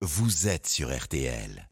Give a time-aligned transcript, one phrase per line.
[0.00, 1.68] vous êtes sur RTL.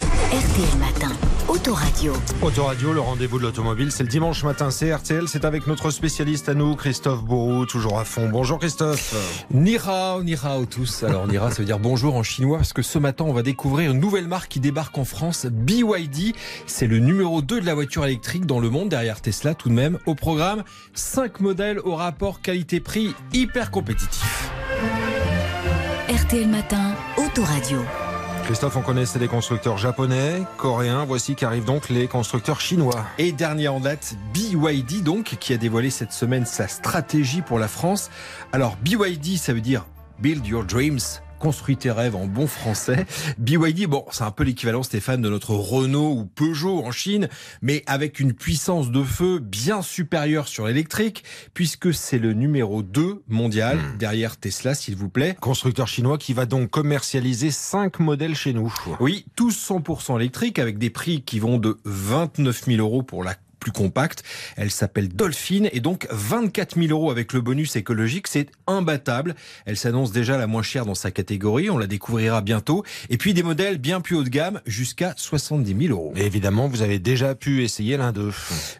[0.00, 1.12] RTL Matin,
[1.46, 2.14] Autoradio.
[2.40, 6.48] Autoradio, le rendez-vous de l'automobile, c'est le dimanche matin, c'est RTL, c'est avec notre spécialiste
[6.48, 8.30] à nous, Christophe Bourou, toujours à fond.
[8.30, 9.14] Bonjour Christophe.
[9.50, 11.02] Nira, Nira tous.
[11.02, 13.90] Alors Nira, ça veut dire bonjour en chinois, parce que ce matin, on va découvrir
[13.90, 16.34] une nouvelle marque qui débarque en France, BYD.
[16.66, 19.74] C'est le numéro 2 de la voiture électrique dans le monde, derrière Tesla tout de
[19.74, 19.98] même.
[20.06, 24.50] Au programme, 5 modèles au rapport qualité-prix hyper compétitif.
[26.08, 27.78] RTL Matin, Autoradio.
[28.44, 33.06] Christophe, on connaissait les constructeurs japonais, coréens, voici qu'arrivent donc les constructeurs chinois.
[33.16, 37.68] Et dernier en date, BYD donc, qui a dévoilé cette semaine sa stratégie pour la
[37.68, 38.10] France.
[38.52, 39.86] Alors BYD, ça veut dire
[40.18, 41.00] Build Your Dreams
[41.44, 43.04] construis tes rêves en bon français.
[43.36, 47.28] BYD, bon, c'est un peu l'équivalent, Stéphane, de notre Renault ou Peugeot en Chine,
[47.60, 51.22] mais avec une puissance de feu bien supérieure sur l'électrique,
[51.52, 53.98] puisque c'est le numéro 2 mondial, Hmm.
[53.98, 55.36] derrière Tesla, s'il vous plaît.
[55.38, 58.72] Constructeur chinois qui va donc commercialiser 5 modèles chez nous.
[59.00, 63.34] Oui, tous 100% électriques, avec des prix qui vont de 29 000 euros pour la
[63.64, 64.22] plus compacte.
[64.56, 69.34] Elle s'appelle Dolphin et donc 24 000 euros avec le bonus écologique, c'est imbattable.
[69.64, 72.84] Elle s'annonce déjà la moins chère dans sa catégorie, on la découvrira bientôt.
[73.08, 76.12] Et puis des modèles bien plus haut de gamme, jusqu'à 70 000 euros.
[76.14, 78.32] Et évidemment, vous avez déjà pu essayer l'un d'eux.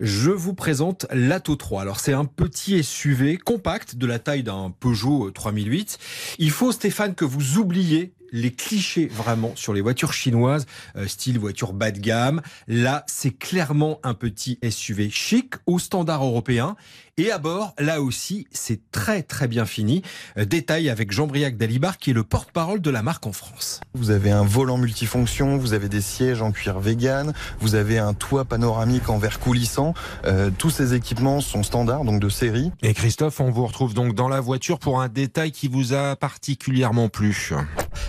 [0.00, 1.82] Je vous présente l'Ato 3.
[1.82, 5.98] Alors c'est un petit SUV compact de la taille d'un Peugeot 3008.
[6.38, 11.38] Il faut Stéphane que vous oubliez les clichés vraiment sur les voitures chinoises, euh, style
[11.38, 12.42] voiture bas de gamme.
[12.68, 16.76] Là, c'est clairement un petit SUV chic au standard européen.
[17.16, 20.02] Et à bord, là aussi, c'est très très bien fini.
[20.38, 23.80] Euh, détail avec Jean-Briac Dalibar qui est le porte-parole de la marque en France.
[23.92, 28.14] Vous avez un volant multifonction, vous avez des sièges en cuir vegan, vous avez un
[28.14, 29.92] toit panoramique en verre coulissant.
[30.24, 32.72] Euh, tous ces équipements sont standards, donc de série.
[32.82, 36.16] Et Christophe, on vous retrouve donc dans la voiture pour un détail qui vous a
[36.16, 37.52] particulièrement plu.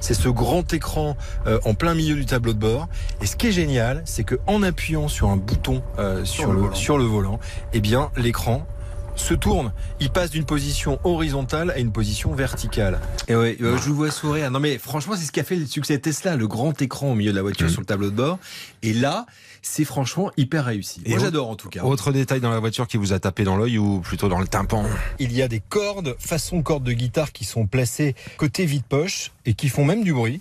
[0.00, 2.88] C'est ce grand écran euh, en plein milieu du tableau de bord.
[3.20, 6.54] Et ce qui est génial, c'est que en appuyant sur un bouton euh, sur, le
[6.54, 6.74] le, volant.
[6.74, 7.40] sur le volant,
[7.72, 8.66] eh bien l'écran
[9.16, 9.72] se tourne.
[10.00, 13.00] Il passe d'une position horizontale à une position verticale.
[13.28, 14.50] Et ouais, euh, je vous vois sourire.
[14.50, 17.10] Non mais franchement, c'est ce qui a fait le succès de Tesla, le grand écran
[17.12, 17.72] au milieu de la voiture Mhm.
[17.72, 18.38] sur le tableau de bord.
[18.82, 19.26] Et là,
[19.62, 21.00] c'est franchement hyper réussi.
[21.06, 21.82] Et Moi j'adore en tout cas.
[21.82, 24.46] Autre détail dans la voiture qui vous a tapé dans l'œil ou plutôt dans le
[24.46, 24.84] tympan
[25.18, 29.54] Il y a des cordes, façon cordes de guitare qui sont placées côté vide-poche et
[29.54, 30.40] qui font même du bruit.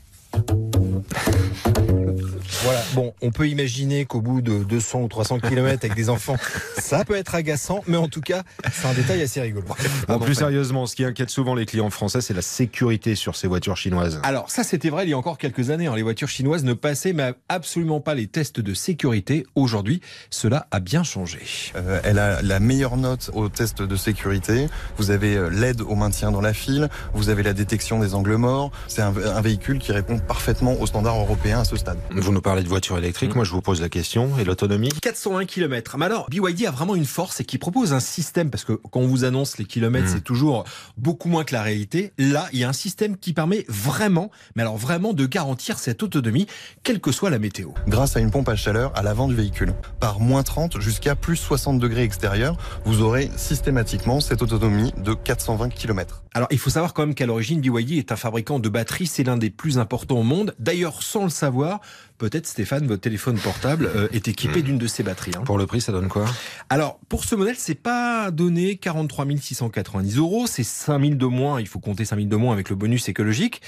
[2.65, 6.35] Voilà, bon, on peut imaginer qu'au bout de 200 ou 300 km avec des enfants,
[6.79, 8.41] ça peut être agaçant, mais en tout cas,
[8.73, 9.67] c'est un détail assez rigolo.
[10.07, 13.47] Bon, plus sérieusement, ce qui inquiète souvent les clients français, c'est la sécurité sur ces
[13.47, 14.19] voitures chinoises.
[14.23, 15.95] Alors ça c'était vrai il y a encore quelques années, hein.
[15.95, 19.45] les voitures chinoises ne passaient mais absolument pas les tests de sécurité.
[19.53, 20.01] Aujourd'hui,
[20.31, 21.41] cela a bien changé.
[21.75, 24.69] Euh, elle a la meilleure note au test de sécurité.
[24.97, 26.89] Vous avez euh, l'aide au maintien dans la file.
[27.13, 28.71] Vous avez la détection des angles morts.
[28.87, 31.99] C'est un, un véhicule qui répond parfaitement aux standards européens à ce stade.
[32.09, 33.35] Vous nous parlez de voitures électriques, Mm.
[33.35, 34.89] moi je vous pose la question, et l'autonomie?
[35.01, 35.97] 401 km.
[35.97, 38.99] Mais alors, BYD a vraiment une force et qui propose un système, parce que quand
[38.99, 40.13] on vous annonce les kilomètres, Mm.
[40.13, 40.63] c'est toujours
[40.97, 42.13] beaucoup moins que la réalité.
[42.17, 46.03] Là, il y a un système qui permet vraiment, mais alors vraiment de garantir cette
[46.03, 46.47] autonomie,
[46.83, 47.69] quelle que soit la météo.
[47.87, 49.73] Grâce à une pompe à chaleur à l'avant du véhicule.
[49.99, 55.69] Par moins 30 jusqu'à plus 60 degrés extérieurs, vous aurez systématiquement cette autonomie de 420
[55.69, 56.23] km.
[56.33, 59.23] Alors, il faut savoir quand même qu'à l'origine, BYD est un fabricant de batteries, c'est
[59.23, 60.53] l'un des plus importants au monde.
[60.59, 61.79] D'ailleurs, sans le savoir,
[62.17, 65.31] peut-être Stéphane, votre téléphone portable euh, est équipé d'une de ces batteries.
[65.37, 65.43] hein.
[65.45, 66.25] Pour le prix, ça donne quoi?
[66.69, 71.59] Alors, pour ce modèle, c'est pas donné 43 690 euros, c'est 5 000 de moins,
[71.59, 73.61] il faut compter 5 000 de moins avec le bonus écologique.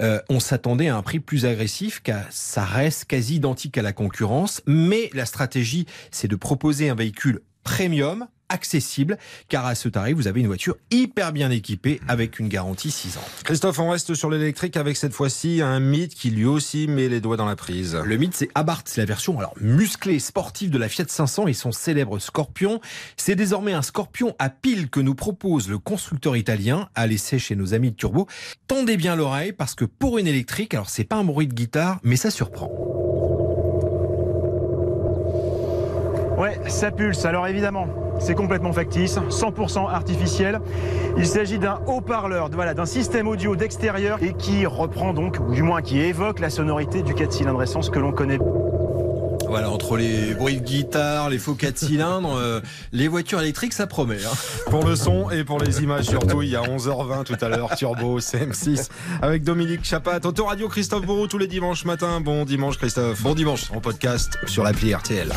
[0.00, 3.92] Euh, on s'attendait à un prix plus agressif, car ça reste quasi identique à la
[3.92, 9.18] concurrence, mais la stratégie, c'est de proposer un véhicule premium, accessible,
[9.50, 13.18] car à ce tarif, vous avez une voiture hyper bien équipée avec une garantie 6
[13.18, 13.24] ans.
[13.44, 17.20] Christophe, on reste sur l'électrique avec cette fois-ci un mythe qui lui aussi met les
[17.20, 17.94] doigts dans la prise.
[17.94, 21.52] Le mythe, c'est Abarth, c'est la version alors musclée, sportive de la Fiat 500 et
[21.52, 22.80] son célèbre Scorpion.
[23.18, 27.54] C'est désormais un Scorpion à pile que nous propose le constructeur italien à l'essai chez
[27.54, 28.28] nos amis de Turbo.
[28.66, 32.00] Tendez bien l'oreille parce que pour une électrique, alors c'est pas un bruit de guitare,
[32.02, 32.97] mais ça surprend.
[36.38, 37.24] Ouais, ça pulse.
[37.24, 37.88] Alors évidemment,
[38.20, 40.60] c'est complètement factice, 100% artificiel.
[41.16, 45.64] Il s'agit d'un haut-parleur, voilà, d'un système audio d'extérieur et qui reprend donc, ou du
[45.64, 48.38] moins qui évoque la sonorité du 4 cylindres essence que l'on connaît.
[49.48, 52.60] Voilà, entre les bruits de guitare, les faux 4 cylindres, euh,
[52.92, 54.16] les voitures électriques, ça promet.
[54.24, 54.36] hein.
[54.70, 57.74] Pour le son et pour les images surtout, il y a 11h20 tout à l'heure,
[57.74, 58.88] Turbo CM6
[59.22, 62.20] avec Dominique Chapat, Autoradio Christophe Bourreau tous les dimanches matin.
[62.20, 63.22] Bon dimanche Christophe.
[63.22, 63.70] Bon dimanche.
[63.74, 65.32] En podcast sur l'appli RTL.